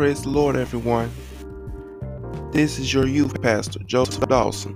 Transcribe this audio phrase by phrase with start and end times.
[0.00, 1.10] Praise the Lord, everyone.
[2.52, 4.74] This is your youth pastor, Joseph Dawson,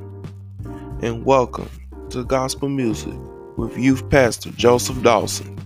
[1.01, 1.71] and welcome
[2.11, 3.15] to Gospel Music
[3.57, 5.59] with youth pastor Joseph Dawson.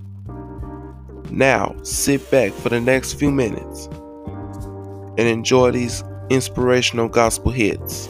[1.33, 3.87] Now, sit back for the next few minutes
[5.19, 8.09] and enjoy these inspirational gospel hits.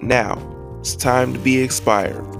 [0.00, 0.38] Now,
[0.78, 2.39] it's time to be expired.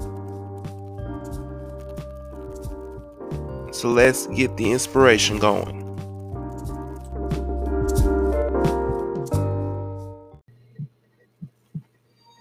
[3.81, 5.79] So let's get the inspiration going.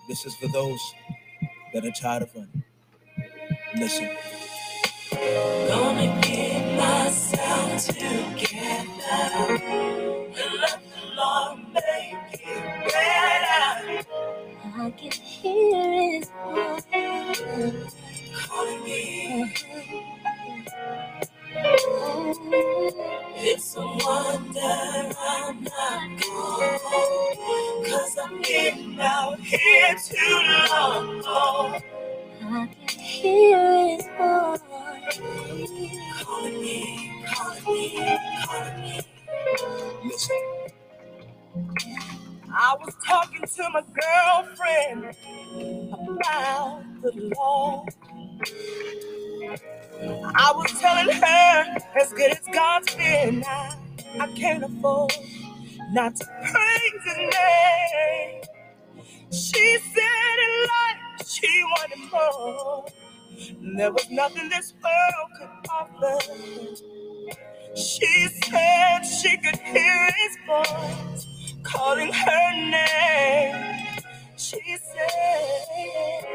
[0.06, 0.78] This is for those
[1.72, 2.62] that are tired of running.
[3.74, 4.10] Listen.
[5.66, 9.56] Gonna get myself together
[56.10, 58.42] not to praise name.
[59.32, 62.86] She said in life she wanted more.
[63.76, 66.18] There was nothing this world could offer.
[67.76, 71.26] She said she could hear his voice
[71.64, 73.89] calling her name.
[74.40, 76.26] She said,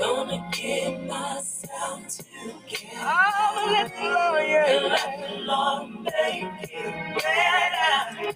[0.00, 2.56] Gonna get myself together.
[2.98, 8.34] I'ma let the Lord, And let the Lord make it better.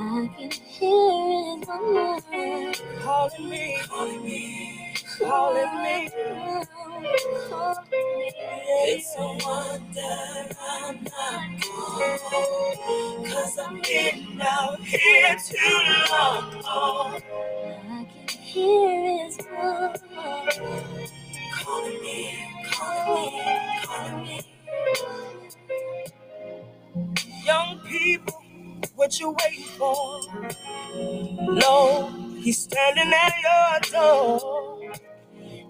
[0.00, 4.50] I can hear his voice calling me, Calling me,
[5.18, 6.10] calling me.
[8.86, 13.24] it's a wonder I'm not gone.
[13.26, 17.22] Cause I'm getting out here too long.
[18.52, 20.60] I can hear his voice
[21.52, 22.38] Calling me,
[22.70, 24.40] calling me, calling me.
[27.44, 28.42] Young people,
[28.96, 30.20] what you waiting for?
[31.40, 34.92] No, he's standing at your door.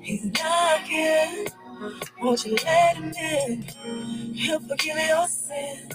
[0.00, 1.49] He's knocking.
[2.22, 3.64] Won't you let him in?
[4.34, 5.94] He'll forgive your sins.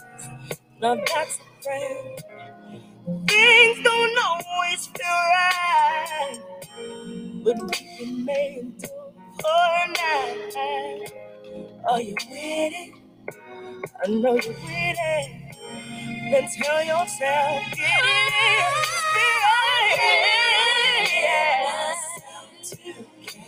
[0.82, 2.20] Now that's a friend.
[3.28, 6.40] Things don't always feel right,
[7.48, 9.50] but we make it through for
[9.86, 11.14] a night.
[11.90, 12.94] Are you with it?
[14.06, 15.56] I know you're with it.
[16.32, 17.80] Then tell yourself, it.
[21.14, 22.00] Yes.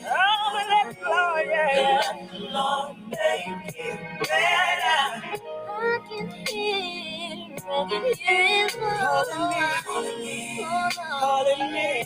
[0.03, 2.01] Oh, let the Lord, yeah.
[2.05, 5.39] Let the Lord make it better.
[5.69, 12.05] I can hear, I can hear Calling me, Calling me, calling me.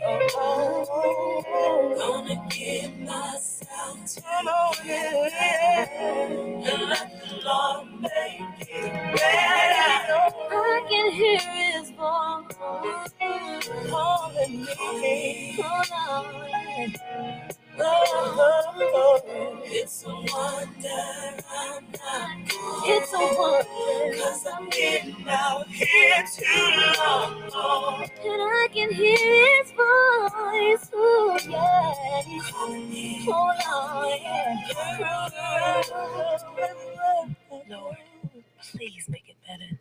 [0.00, 0.28] Gonna
[3.00, 4.18] myself
[6.66, 10.34] and let the Lord make it better.
[10.50, 12.56] I can hear his voice
[13.90, 14.66] Calling
[15.02, 15.58] me.
[19.66, 20.88] It's a wonder
[21.50, 22.44] I'm not gone.
[22.86, 26.44] It's a wonder Cause I'm getting out here too
[26.98, 27.42] long.
[28.02, 31.94] And I can hear his voice Ooh, yeah
[32.52, 33.52] Calling me, Oh,
[35.00, 36.42] Lord
[37.70, 37.96] Lord,
[38.72, 39.78] please make it better.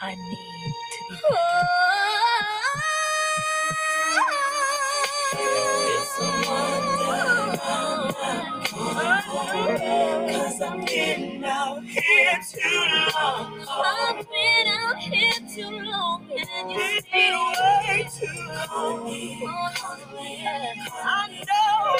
[0.00, 0.74] I need
[1.10, 2.57] to be a
[9.68, 12.80] Cause I'm getting out here too
[13.16, 13.66] long.
[13.68, 18.66] I've been out here too long and you It's been way too long.
[19.44, 19.70] Oh,
[21.04, 21.54] I know,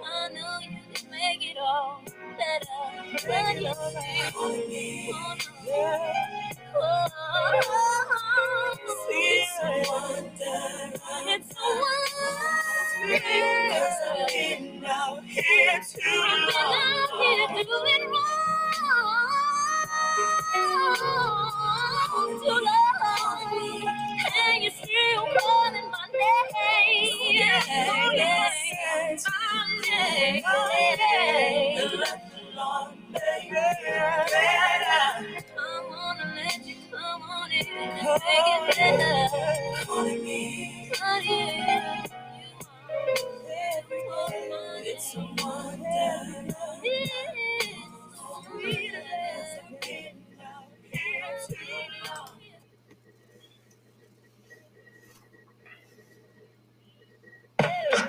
[0.05, 2.03] I know you can make it all
[2.37, 3.27] better.
[3.29, 5.11] When you say, call me.
[5.15, 5.37] oh,
[5.67, 6.54] Yeah.
[6.77, 7.84] Oh,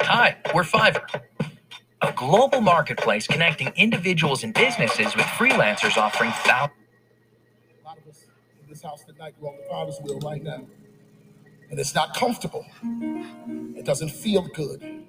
[0.08, 1.22] Hi, we're Fiverr,
[2.00, 6.78] a global marketplace connecting individuals and businesses with freelancers offering thousands.
[7.82, 8.24] A lot of us
[8.62, 10.64] in this house tonight, we're on the Father's will right now.
[11.70, 12.64] And it's not comfortable.
[13.76, 15.04] It doesn't feel good.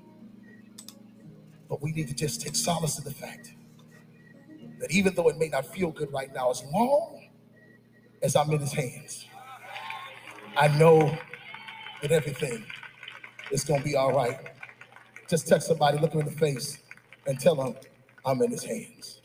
[1.69, 3.53] But we need to just take solace in the fact
[4.79, 7.29] that even though it may not feel good right now, as long
[8.23, 9.27] as I'm in his hands,
[10.55, 11.15] I know
[12.01, 12.65] that everything
[13.51, 14.39] is going to be all right.
[15.29, 16.79] Just text somebody, look them in the face,
[17.27, 17.75] and tell them
[18.25, 19.21] I'm in his hands.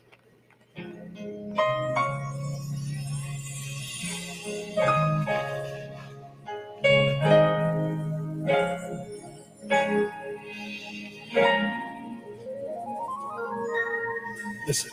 [14.67, 14.91] Listen.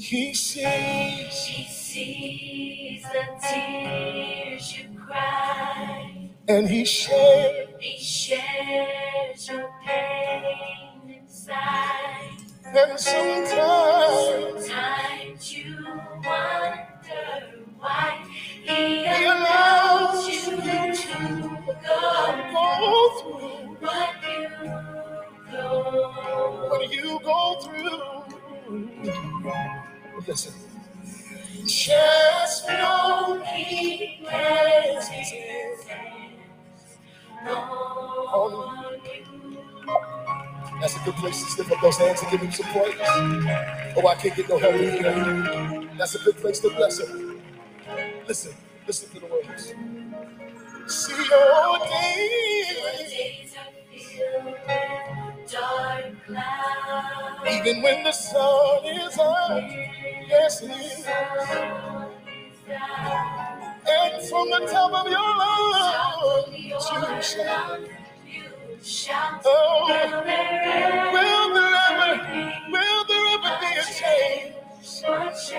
[0.00, 6.30] He sees He sees the tears you cry.
[6.48, 12.38] and he shares He shares your pain inside.
[12.66, 15.76] and sometimes Sometimes you
[16.24, 16.67] wonder
[30.28, 30.54] Listen.
[31.66, 36.98] Just know He has his hands hands
[38.34, 39.58] on you.
[40.80, 42.94] That's a good place to slip up those hands and give him some praise.
[43.96, 45.90] Oh, I can't get no help in here.
[45.98, 47.40] That's a good place to bless him.
[48.28, 48.54] Listen,
[48.86, 49.74] listen to the words.
[50.86, 53.56] See your days, Days
[54.16, 57.48] filled with dark clouds.
[57.50, 59.97] even when the sun is up.
[60.28, 61.06] Yes, it is.
[63.88, 67.80] And from the top of your lungs, you shout.
[69.44, 69.86] Oh,
[71.12, 72.12] will there ever,
[72.70, 74.54] will there ever be a change?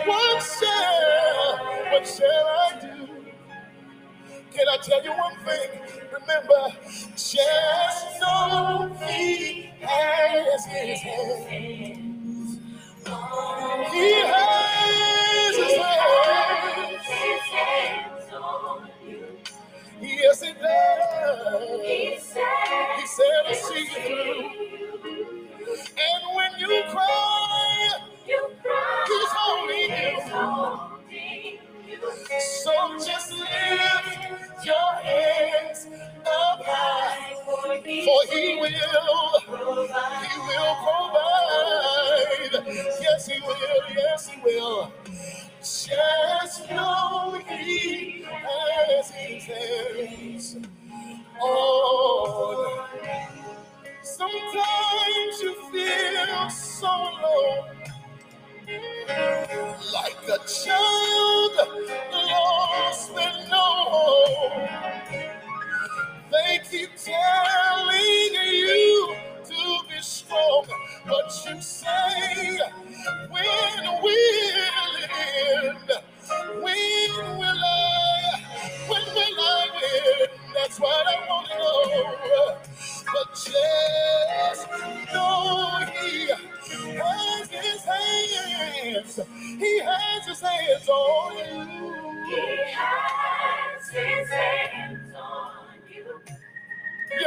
[0.05, 1.57] What shall,
[1.91, 3.07] what shall I do?
[4.53, 5.69] Can I tell you one thing?
[6.13, 6.77] Remember,
[7.15, 12.18] just know He has His hand.
[13.91, 16.21] He has His hand.
[20.01, 22.33] Yes, He does.
[22.97, 24.51] He said, "I see you through."
[25.83, 27.89] And when you cry,
[29.07, 30.88] He's holding you.
[32.39, 32.71] So
[33.05, 35.87] just lift your hands
[36.25, 37.83] up high, for
[38.33, 39.41] He will,
[40.21, 42.65] He will provide.
[43.01, 44.91] Yes, He will, yes, He will.
[45.61, 50.57] Just know He has His hands
[51.41, 52.87] on.
[54.03, 57.65] Sometimes you feel so alone
[59.93, 61.53] like a child
[62.11, 64.69] lost with no hope.
[66.31, 70.65] They keep telling you to be strong,
[71.07, 72.59] but you say,
[73.29, 75.11] When will it
[75.63, 75.91] end?
[76.63, 78.41] When will I?
[78.89, 80.27] When will I win?
[80.55, 82.78] That's what I want to know.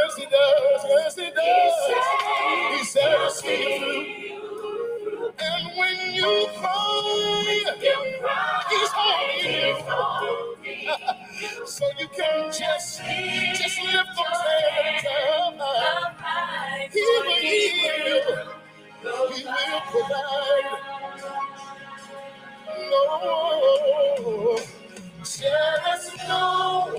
[0.03, 0.85] Yes, He does.
[0.89, 2.79] Yes, He does.
[2.79, 7.65] He said, "I'll see you through." And when you cry,
[8.71, 10.87] He's holding you.
[11.67, 15.07] So you can just, just lift those hands
[15.61, 16.21] up.
[16.93, 18.49] He will heal.
[19.03, 20.81] He will provide.
[22.91, 24.59] No,
[25.89, 26.99] just know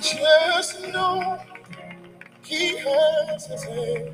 [0.00, 1.38] Just know
[2.44, 4.10] he has his hand.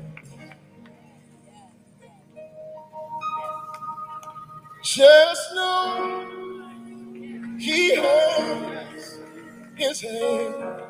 [4.83, 6.25] Just know
[7.59, 9.19] he has
[9.75, 10.84] his hand.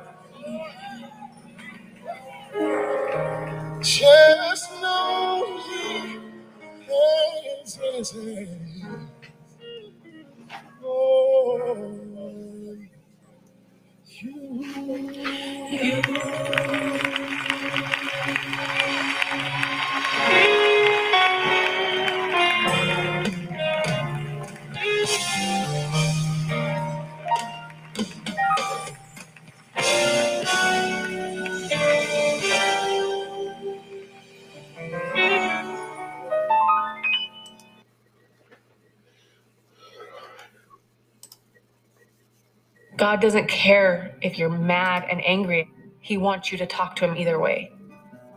[43.35, 45.69] Doesn't care if you're mad and angry.
[45.99, 47.69] He wants you to talk to him either way.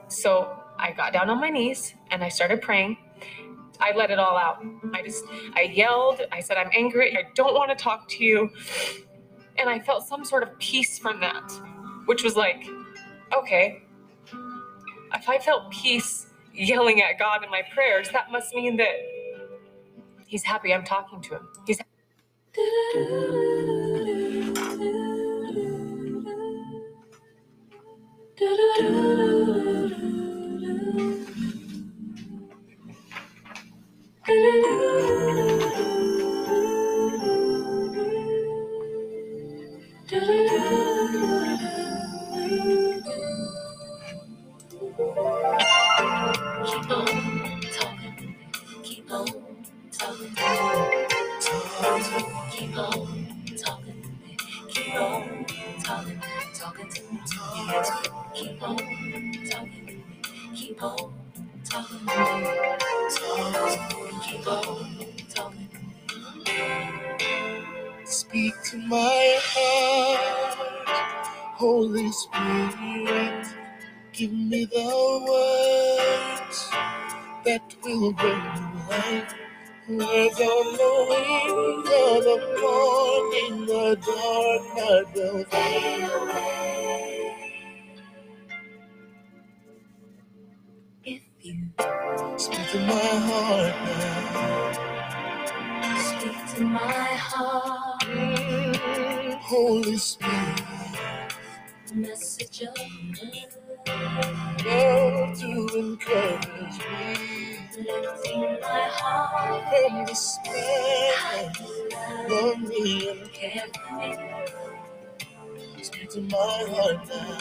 [0.09, 2.97] So I got down on my knees and I started praying.
[3.79, 4.61] I let it all out.
[4.93, 5.25] I just,
[5.55, 6.23] I yelled.
[6.33, 7.17] I said, I'm angry.
[7.17, 8.51] I don't want to talk to you.
[9.57, 11.49] And I felt some sort of peace from that,
[12.07, 12.67] which was like,
[13.33, 13.85] okay,
[15.15, 18.97] if I felt peace yelling at God in my prayers, that must mean that
[20.27, 21.49] He's happy I'm talking to Him.
[21.69, 21.79] He's
[28.77, 28.89] Keep
[78.13, 79.35] that will bring life.
[79.89, 87.55] Words on the wings of the morning, the dark night will fade away.
[91.05, 91.69] If you
[92.39, 94.35] Speak to my heart now.
[95.99, 96.81] speak to my
[97.29, 98.05] heart,
[99.43, 100.63] Holy Spirit,
[101.95, 103.68] message of love,
[104.67, 111.53] love to encourage me lifting my heart, from despair.
[112.29, 114.17] Love me and care for me.
[115.85, 117.39] speak to my heart now.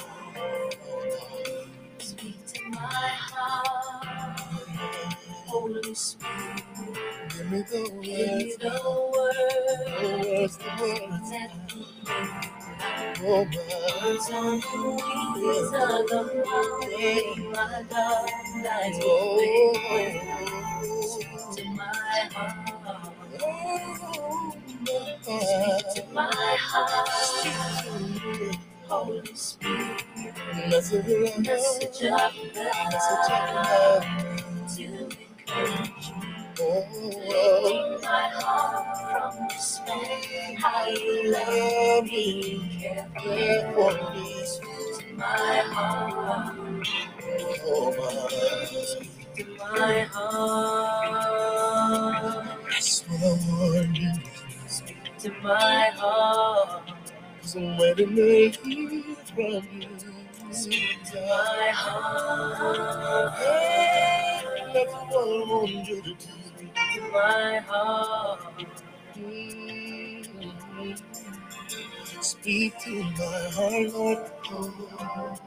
[2.00, 2.80] Speak to my
[3.34, 4.40] heart,
[5.48, 6.64] Holy Spirit.
[7.30, 8.70] Give me the Give me words, the
[9.16, 11.32] words, the words.
[11.32, 11.52] that
[28.90, 30.04] Holy Spirit.
[30.70, 34.06] Message of love, Message of love
[34.76, 36.37] to encourage me.
[36.60, 40.58] Oh, Lifting my heart from despair.
[40.60, 43.30] How you love me, care for me.
[43.36, 44.50] care for me.
[45.00, 46.88] to my heart,
[47.66, 48.30] Oh, my.
[49.36, 50.68] to my heart,
[52.72, 52.80] I
[53.94, 54.14] you.
[55.20, 56.92] to my heart,
[57.56, 58.24] I'm waiting to
[58.64, 59.90] hear from you.
[61.06, 63.38] to my heart,
[64.74, 66.47] That's what I want you to do.
[66.98, 68.42] To my heart.
[72.22, 75.40] Speak to my heart, Lord.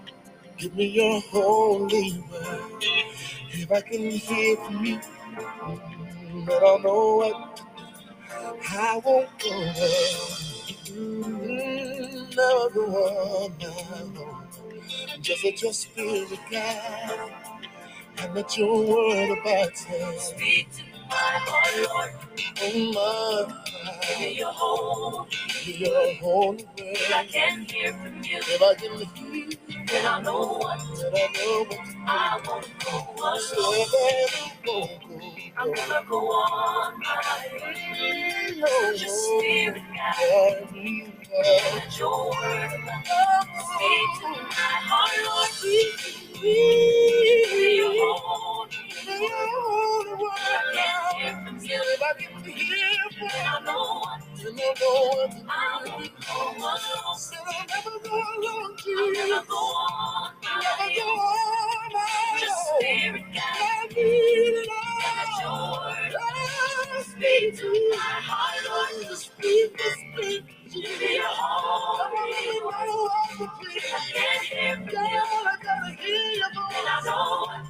[0.59, 2.85] Give me your holy word.
[3.52, 7.62] If I can hear from you, mm, then I'll know what
[8.71, 9.75] I won't go wrong.
[10.87, 12.85] Mm, Never go
[13.45, 14.45] on now.
[15.21, 17.33] Just let your spirit guide
[18.19, 19.76] and let your word abide.
[20.21, 22.11] Speak to my heart, Lord.
[22.62, 25.29] Oh Give me my, your hold.
[25.67, 29.50] your holy If I can hear from you, If I can hear,
[29.87, 33.67] then I know what then I know what to I won't go do.
[33.67, 33.88] alone.
[34.67, 34.90] I won't go.
[35.59, 38.55] I'm gonna go on my way.
[38.57, 40.73] Your spirit guide.
[40.73, 42.71] Me, guide your word
[43.61, 45.50] speak to my heart, Lord.
[46.35, 48.29] Give me your hold.
[52.00, 52.76] If I can hear
[53.19, 54.49] from I you, I know what to
[55.50, 57.19] I do.
[57.19, 59.28] Said I'll never go alone, Jesus.
[59.30, 60.33] Never go on
[61.92, 62.07] my
[62.49, 63.25] own.
[63.37, 64.69] I need it
[65.45, 65.86] all.
[66.23, 69.08] Oh, speak to to my heart, Lord.
[69.10, 70.45] Just speak, just speak.
[70.73, 72.00] Give me your hold.
[72.00, 73.80] Come on, let me know what to do.
[73.95, 77.06] I can't hear from God, you, I gotta hear your voice.
[77.06, 77.70] know what I've been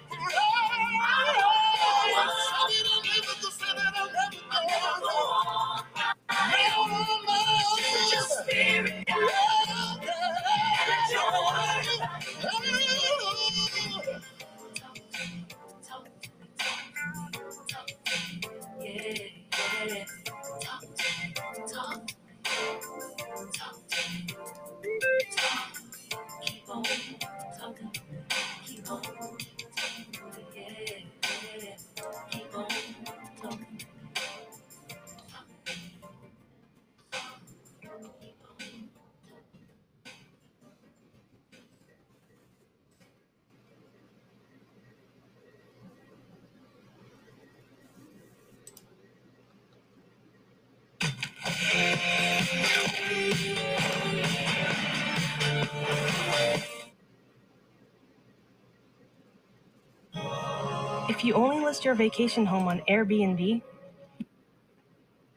[61.71, 63.61] list your vacation home on Airbnb,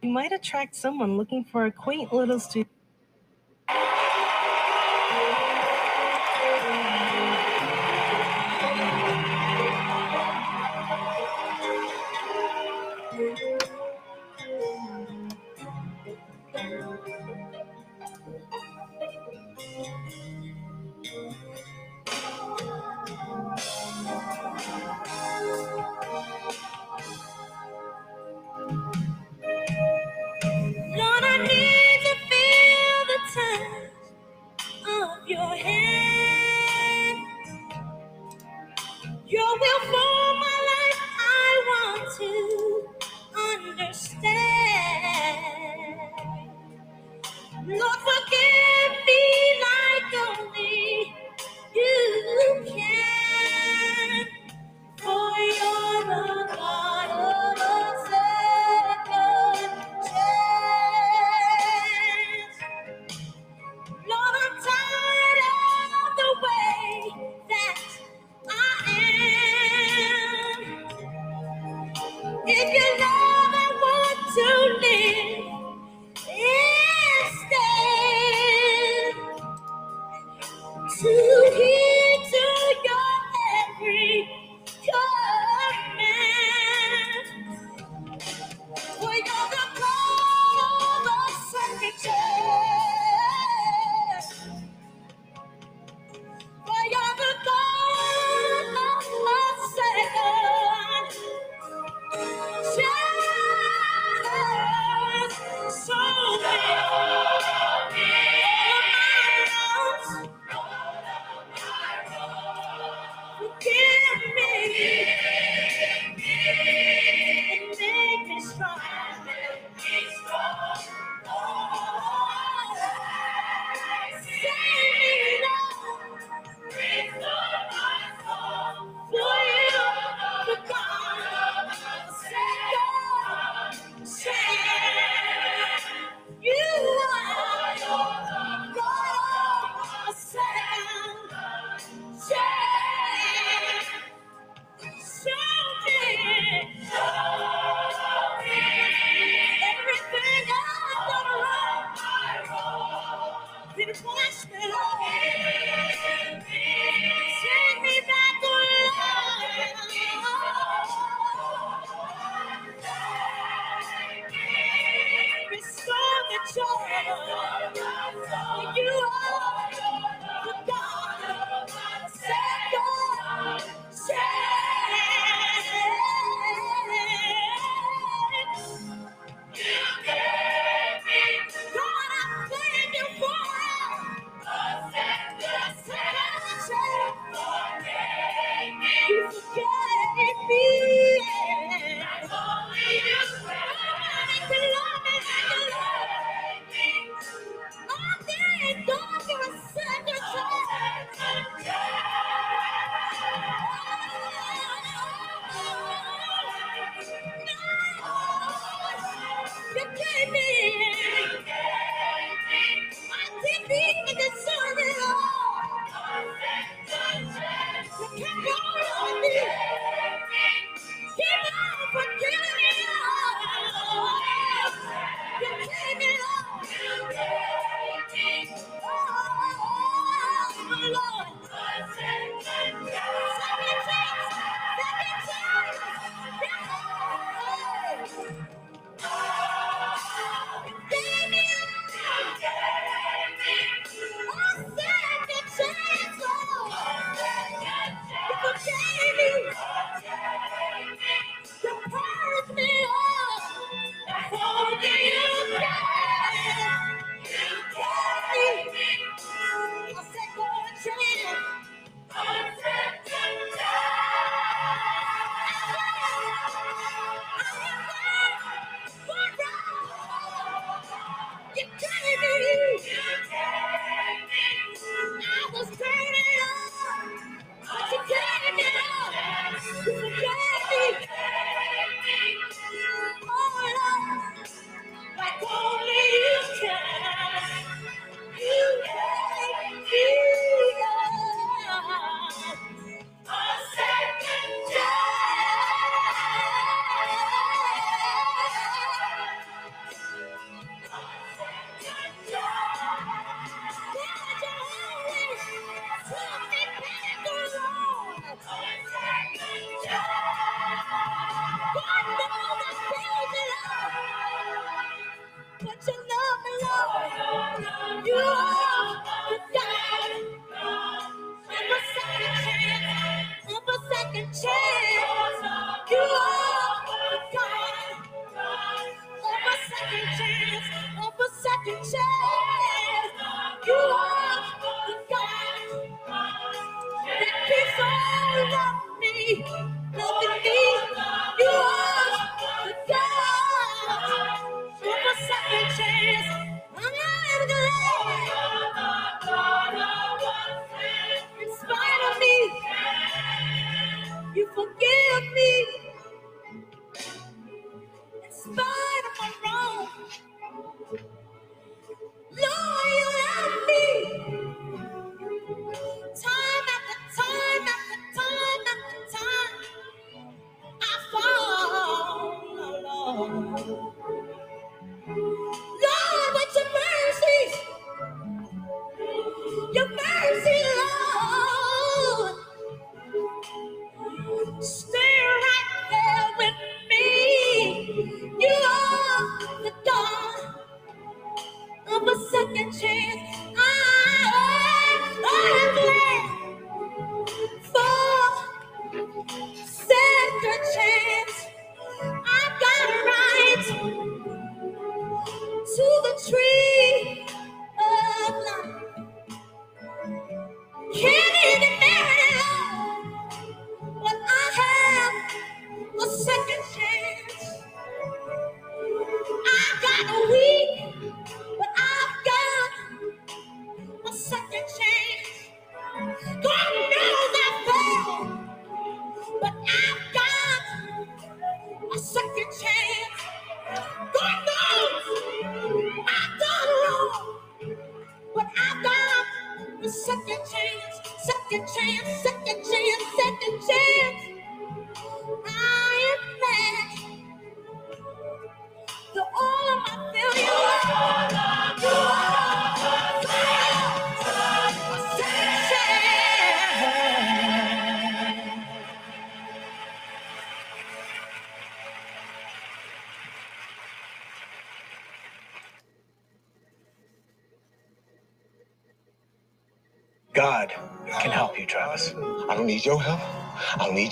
[0.03, 2.74] you might attract someone looking for a quaint little studio.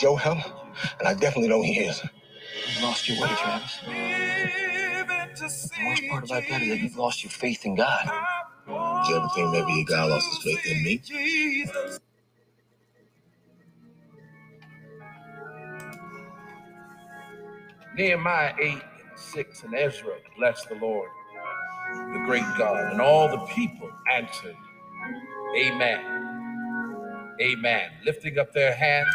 [0.02, 0.38] Your help.
[1.00, 2.00] And I definitely know he is.
[2.00, 2.10] his.
[2.78, 3.78] You lost your way, Travis.
[3.86, 3.92] The
[5.86, 8.06] worst part about that is that you've lost your faith in God.
[8.06, 11.02] Did you ever think maybe your God lost his faith in me?
[17.96, 18.82] Nehemiah 8 and
[19.16, 21.10] 6 and Ezra blessed the Lord,
[21.96, 24.56] the great God, and all the people answered,
[25.58, 26.28] Amen.
[27.40, 27.90] Amen.
[28.04, 29.08] Lifting up their hands,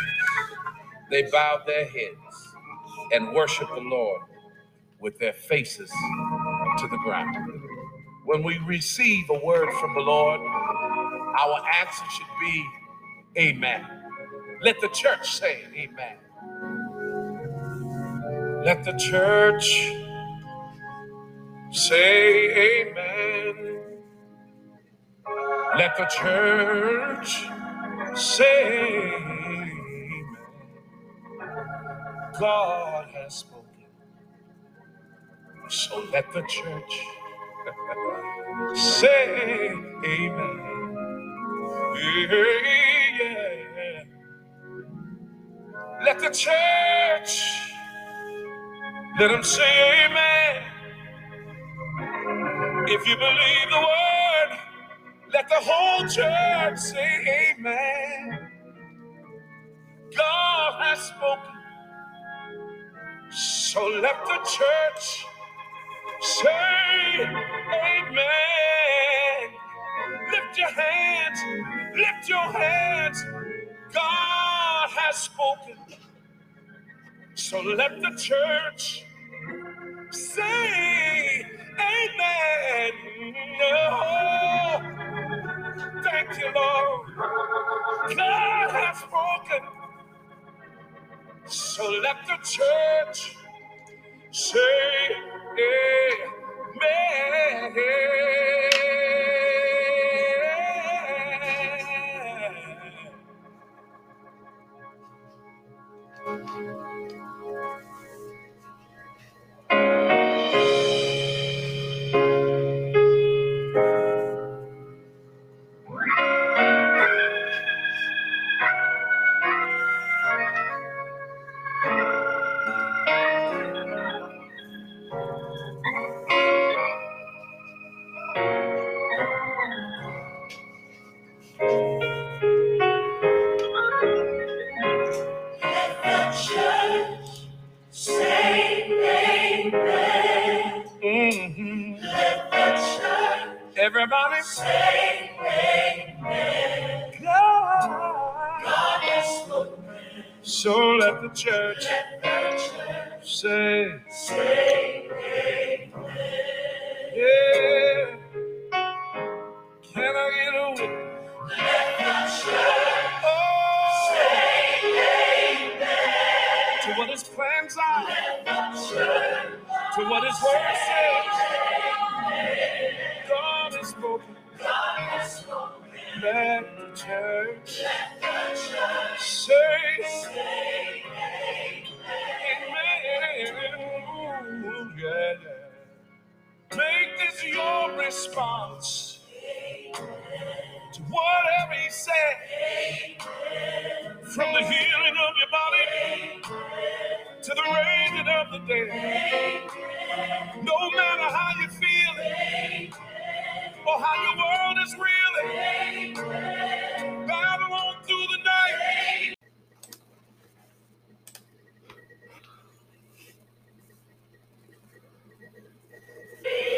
[1.12, 2.56] they bowed their heads
[3.14, 4.22] and worshiped the Lord
[5.02, 5.92] with their faces
[6.80, 7.38] to the ground.
[8.26, 10.42] When we receive a word from the Lord,
[11.22, 12.66] our answer should be,
[13.40, 13.86] Amen.
[14.64, 16.18] Let the church say, Amen.
[18.64, 19.94] Let the church
[21.72, 23.96] say amen.
[25.78, 27.46] Let the church
[28.16, 29.37] say
[32.40, 33.66] God has spoken.
[35.70, 37.02] So let the church
[38.76, 39.72] say
[40.06, 40.86] amen.
[41.96, 44.04] Yeah.
[46.06, 47.42] Let the church
[49.20, 50.64] let them say amen.
[52.88, 54.60] If you believe the word,
[55.34, 58.52] let the whole church say amen.
[60.18, 61.57] God has spoken.
[63.32, 65.26] So let the church
[66.22, 68.26] say amen.
[70.32, 71.40] Lift your hands.
[71.96, 73.24] Lift your hands.
[73.94, 75.78] God has spoken.
[77.36, 79.06] So let the church
[80.12, 81.46] say
[81.80, 82.92] amen.
[83.60, 85.06] No.
[86.04, 87.08] Thank you, Lord.
[88.18, 89.87] God has spoken.
[91.50, 93.38] So let the church
[94.32, 94.60] say
[96.76, 97.76] amen.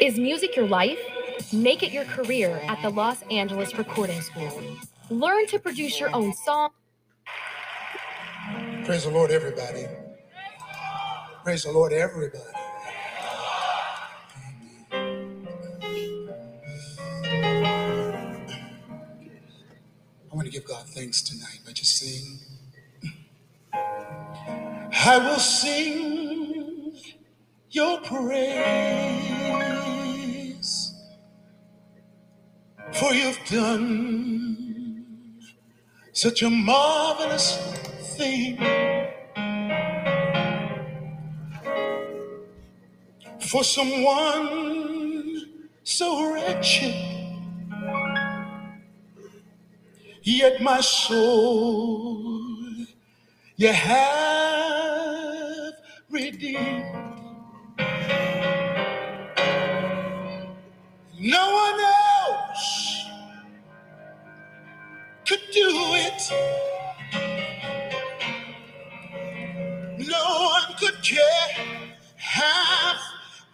[0.09, 0.97] Is music your life?
[1.53, 4.51] Make it your career at the Los Angeles Recording School.
[5.11, 6.71] Learn to produce your own song.
[8.85, 9.85] Praise the Lord, everybody.
[11.43, 12.43] Praise the Lord, everybody.
[20.31, 22.39] I want to give God thanks tonight by just saying,
[24.91, 26.95] I will sing
[27.69, 29.98] your praise,
[33.11, 35.35] You've done
[36.13, 37.57] such a marvelous
[38.15, 38.57] thing.
[43.39, 45.41] For someone
[45.83, 46.93] so wretched,
[50.21, 52.31] yet my soul
[53.57, 55.73] you have
[56.11, 56.85] redeemed.
[61.19, 61.88] No one.
[65.29, 66.21] could do it.
[69.99, 70.23] No
[70.55, 71.53] one could care
[72.15, 72.99] half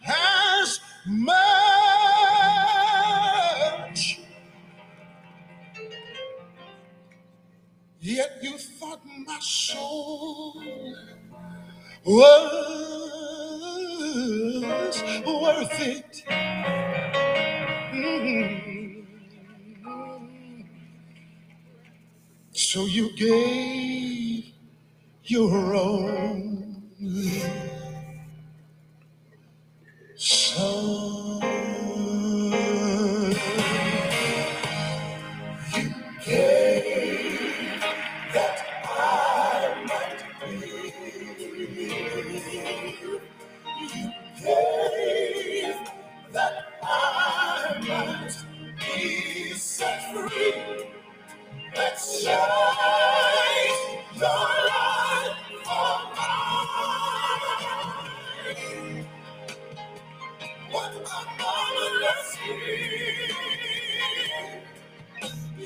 [0.08, 1.36] as much.
[8.00, 10.64] Yet you thought my soul
[12.06, 12.84] was
[15.26, 16.24] worth it.
[17.92, 18.75] Mm.
[22.76, 24.52] So you gave
[25.24, 27.42] your only
[30.18, 31.25] son.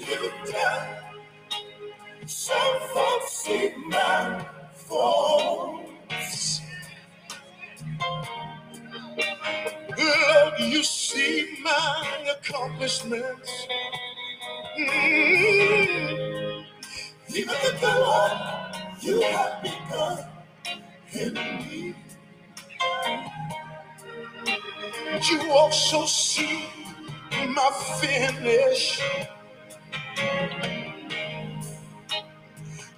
[0.09, 0.99] Judah.
[9.97, 13.67] Lord, you see my accomplishments.
[14.79, 16.65] Mm.
[17.35, 17.71] Even the
[19.01, 20.25] you have begun
[21.13, 21.95] in me.
[25.29, 26.65] You also see
[27.49, 29.01] my finish.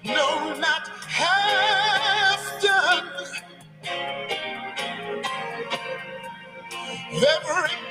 [0.05, 3.07] No, not half done.
[7.13, 7.90] Every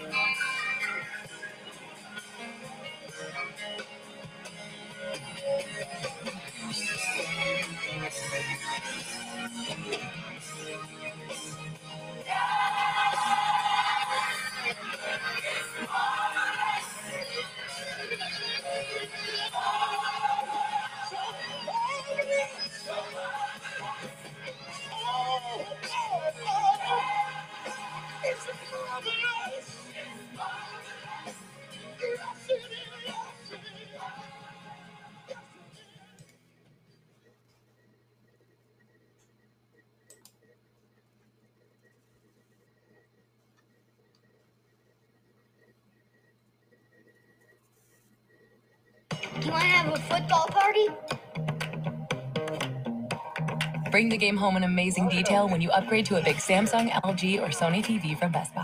[54.21, 57.83] game home in amazing detail when you upgrade to a big Samsung, LG, or Sony
[57.83, 58.60] TV from Best Buy.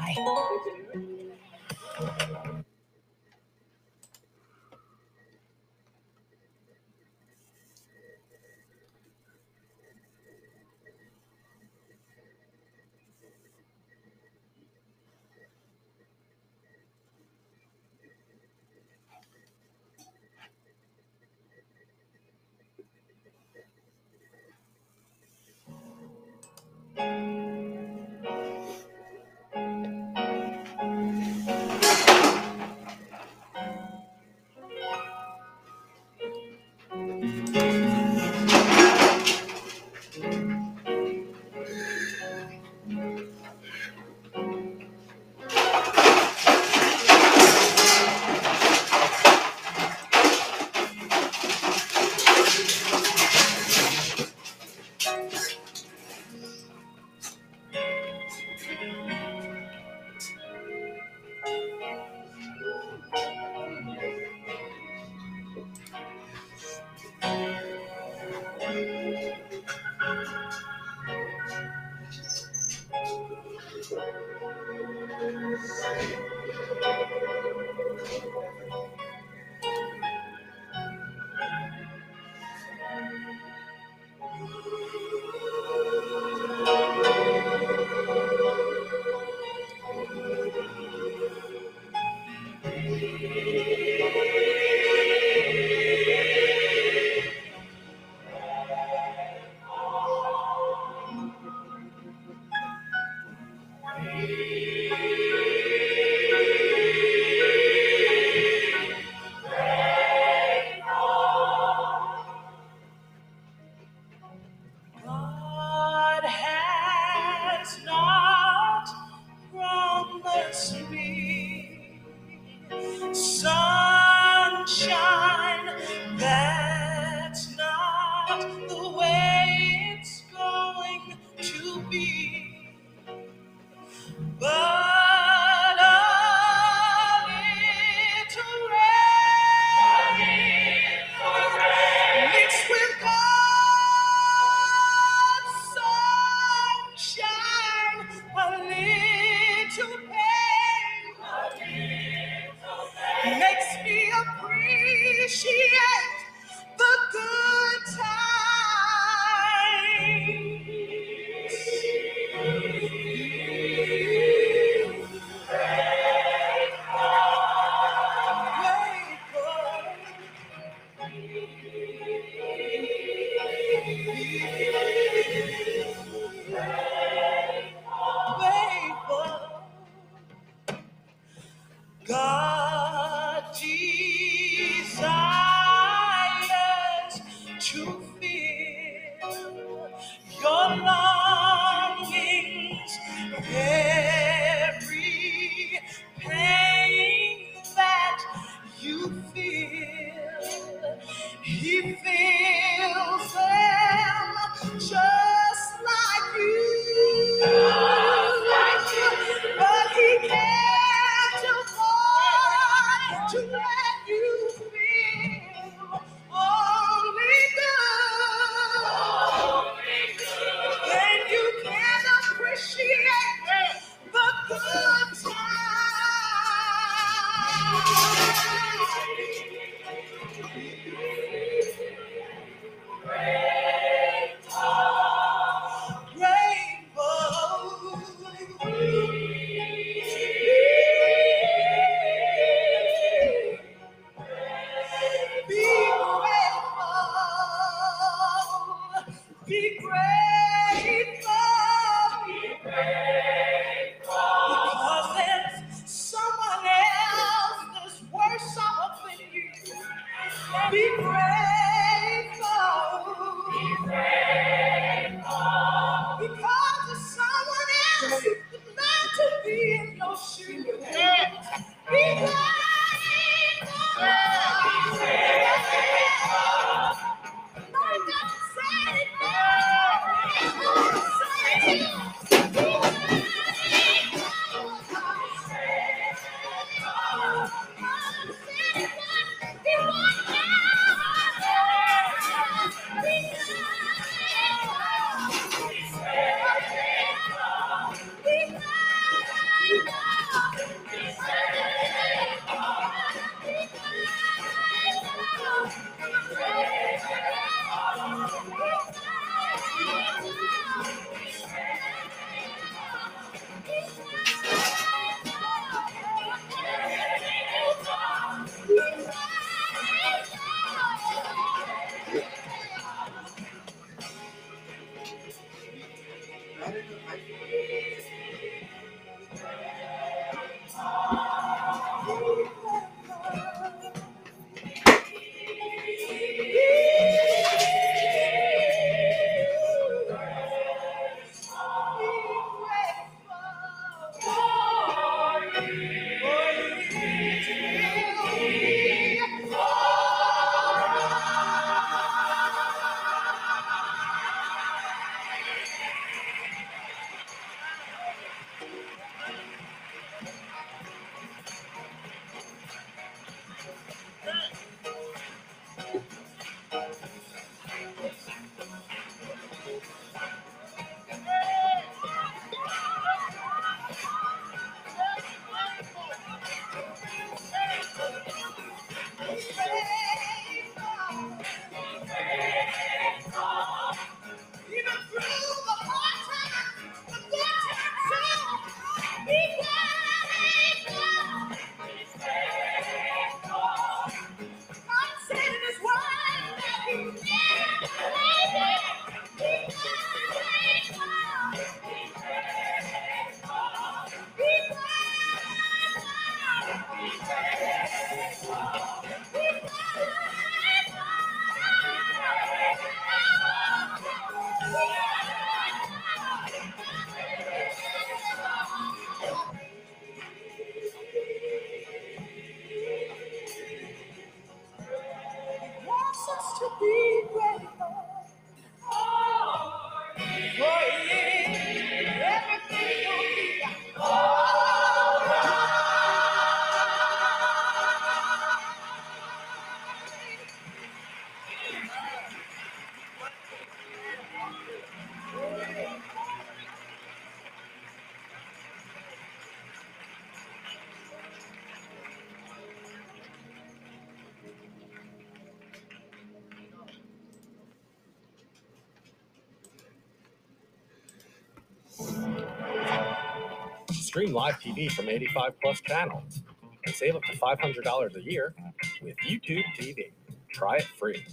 [464.18, 466.42] Stream live TV from 85 plus channels
[466.88, 468.56] and save up to $500 a year
[469.04, 470.12] with YouTube TV.
[470.52, 471.24] Try it free.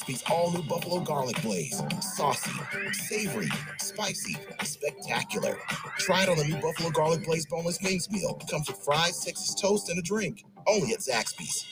[0.00, 1.82] Zaxby's all new buffalo garlic glaze.
[2.00, 2.50] Saucy,
[2.92, 3.48] savory,
[3.78, 5.58] spicy, spectacular.
[5.98, 8.40] Try it on the new buffalo garlic glaze boneless wings meal.
[8.50, 10.44] Comes with fries, Texas toast, and a drink.
[10.66, 11.66] Only at Zaxby's.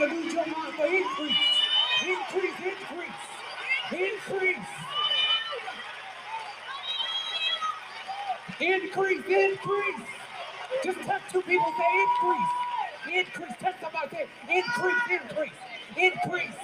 [0.00, 1.04] Increase, increase,
[2.06, 2.56] increase,
[3.92, 4.56] increase.
[8.60, 10.02] Increase, increase.
[10.82, 12.50] Just touch two people, say increase.
[13.18, 15.52] Increase, touch somebody, say increase, increase,
[15.98, 16.56] increase.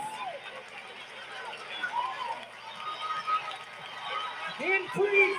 [4.61, 5.37] Increase.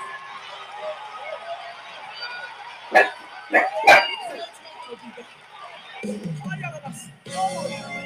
[6.03, 6.46] increase.
[7.37, 7.96] Hallelujah.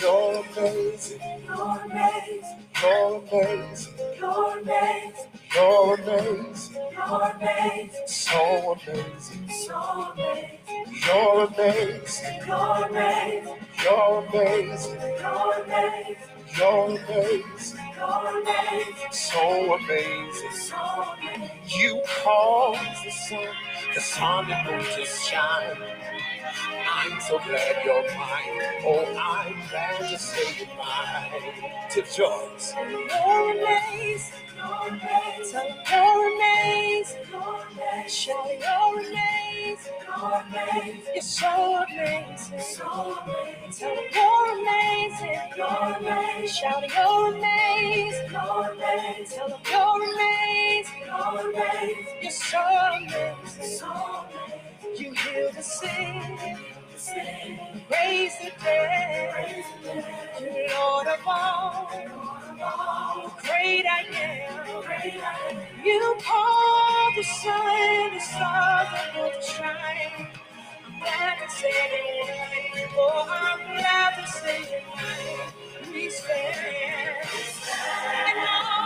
[0.00, 1.20] You're amazing.
[1.46, 2.66] You're amazing.
[2.82, 3.94] You're amazing.
[4.18, 5.26] You're amazing.
[5.54, 6.76] You're amazing.
[6.92, 7.90] You're amazing.
[8.06, 9.48] So amazing.
[9.50, 10.58] So amazing.
[11.06, 12.40] You're amazing.
[12.46, 13.56] You're amazing.
[13.84, 15.00] You're amazing.
[15.12, 16.16] You're amazing.
[16.56, 17.80] You're amazing.
[17.96, 19.12] You're amazing.
[19.12, 20.52] So amazing.
[20.52, 21.50] So amazing.
[21.68, 23.46] You cause the sun,
[23.94, 25.76] the sun that will just shine.
[26.48, 28.82] I'm so glad you're mine.
[28.84, 32.74] Oh, I'm glad to say goodbye to Joyce.
[32.76, 34.34] You're amazing.
[34.56, 35.52] You're amazing.
[35.52, 37.22] Tell them you're amazing.
[37.32, 38.08] You're amazing.
[38.08, 39.78] Shout you're.
[41.14, 42.60] You're so amazing.
[42.60, 43.98] So amazing.
[44.14, 45.40] You're amazing.
[45.98, 46.48] Amazing.
[46.48, 48.32] Shout you're amazing.
[48.32, 49.38] You're amazing.
[49.38, 51.02] Tell them you're amazing.
[51.06, 51.52] You're.
[52.22, 52.30] You're.
[52.30, 52.62] So
[52.96, 53.80] amazing.
[54.98, 56.58] You heal the sick.
[57.90, 59.64] Raise the dead.
[60.40, 61.90] You Lord of all.
[63.42, 65.84] Great I am.
[65.84, 70.28] You call the sun, the and will shine.
[70.86, 72.90] I'm glad to say it.
[72.96, 75.92] Oh, I'm glad to say it.
[75.92, 77.26] We stand of.
[78.28, 78.85] And you.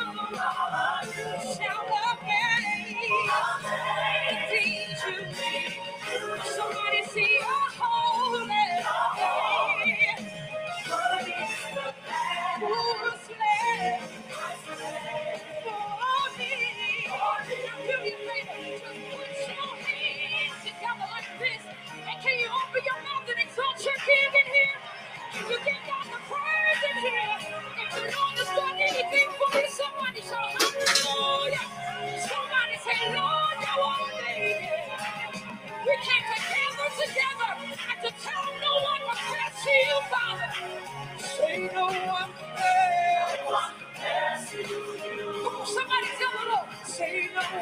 [47.51, 47.59] See,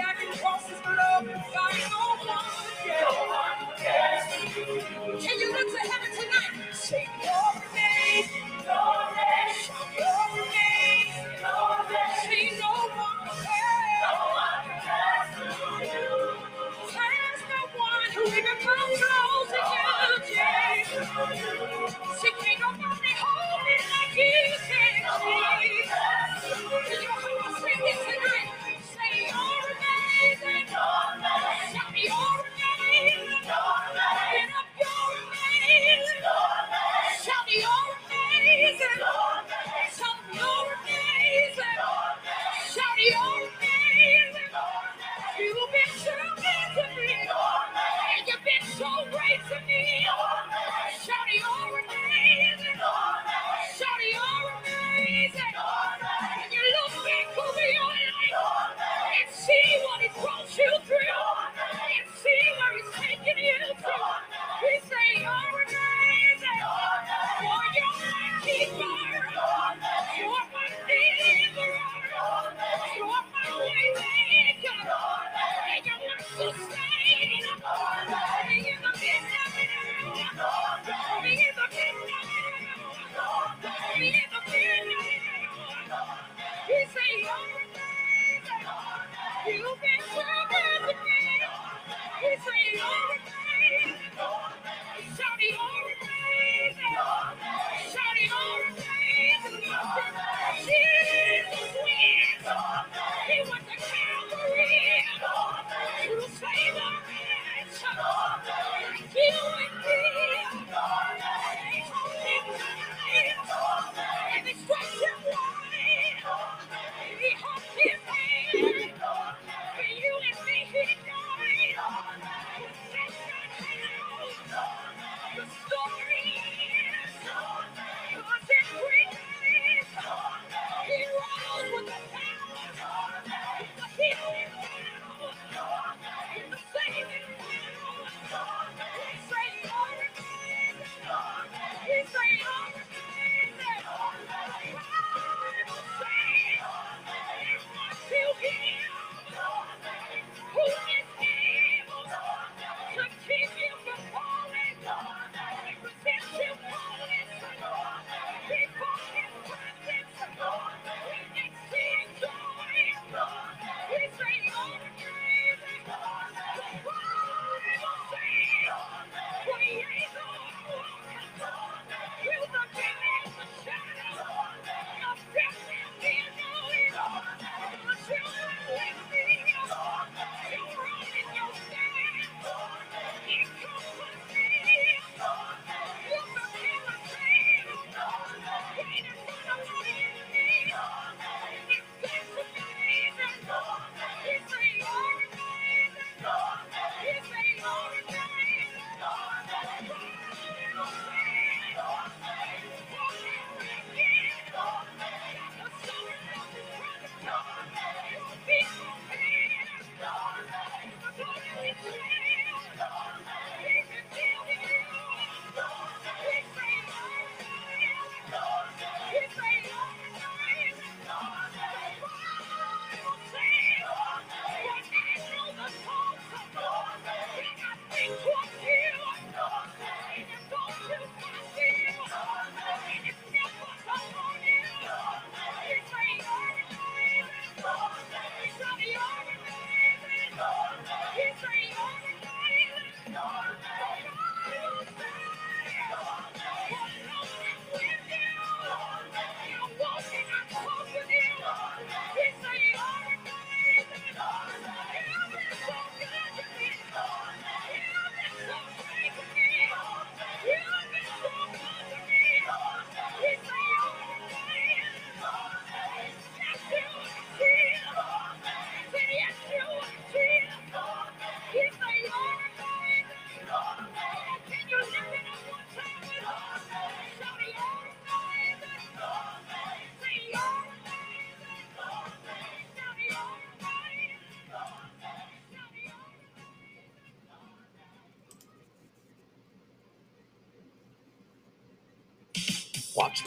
[0.00, 0.78] I can cross this
[1.24, 1.90] compares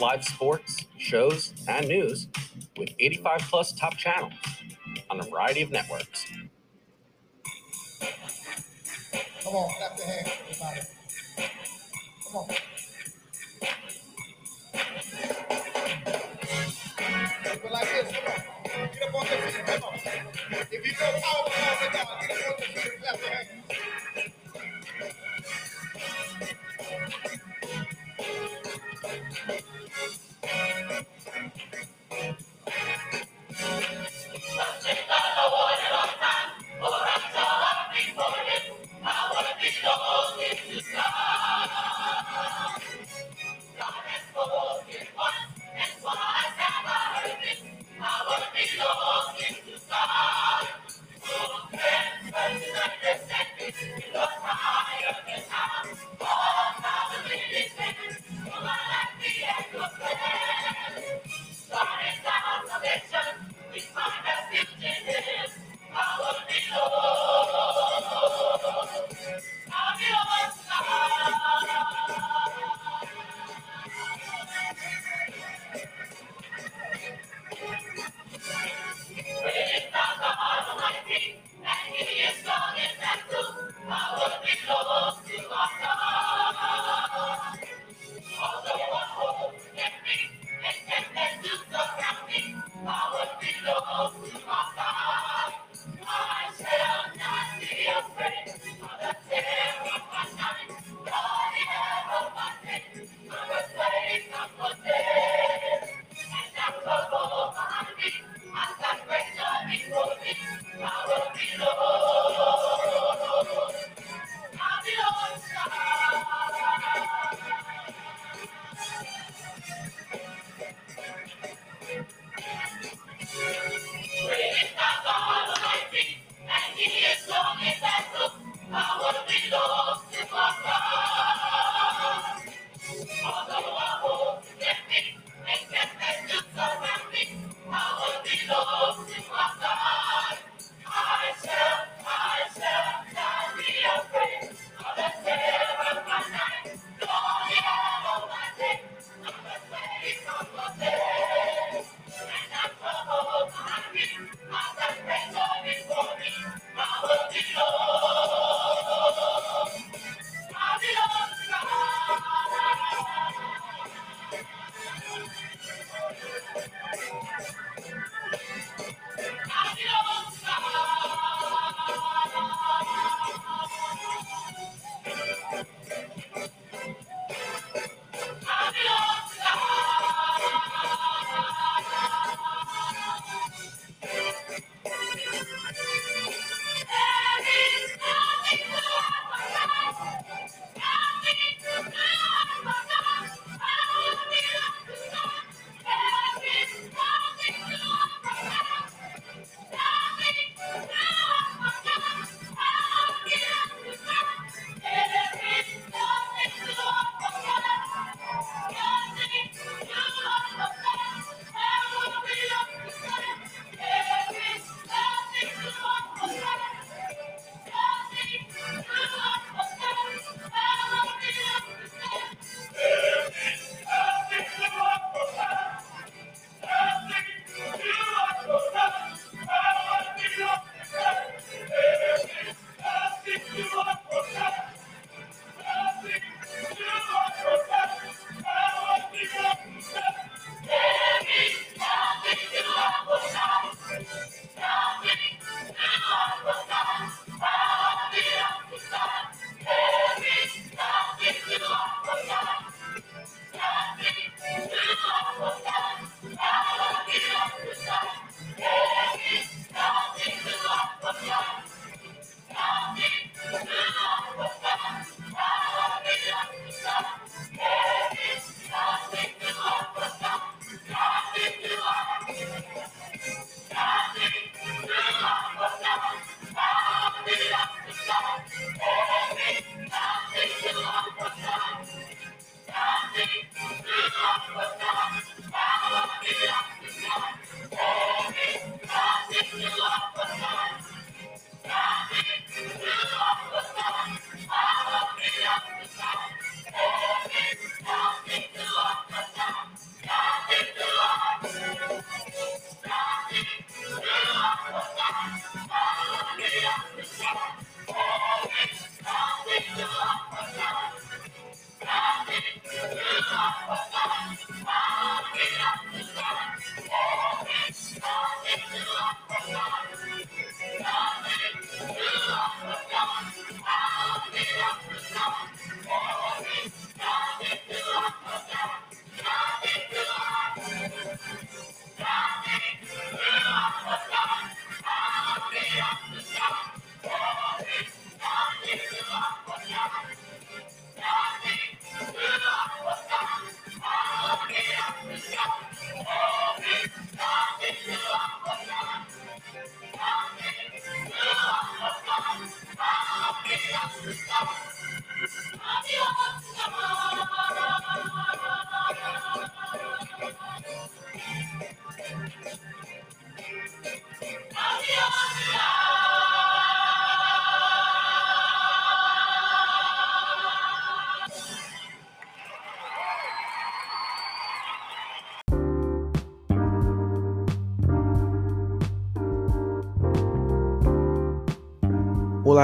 [0.00, 2.26] live sports, shows, and news
[2.76, 4.32] with 85 plus top channels
[5.08, 6.24] on a variety of networks.
[9.42, 10.80] Come on, clap your hands, everybody.
[12.26, 12.73] Come on.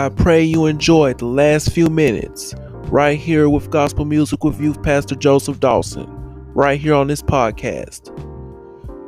[0.01, 2.55] I pray you enjoyed the last few minutes
[2.87, 6.07] right here with Gospel Music with Youth Pastor Joseph Dawson,
[6.55, 8.09] right here on this podcast.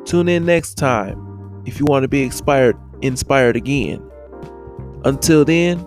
[0.05, 4.07] Tune in next time if you want to be inspired inspired again.
[5.07, 5.79] Until then,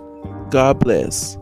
[0.49, 1.37] God bless.